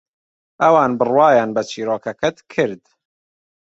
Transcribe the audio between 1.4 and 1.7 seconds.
بە